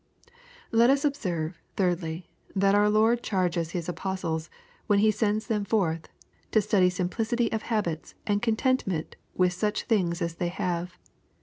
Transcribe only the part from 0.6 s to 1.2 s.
Let us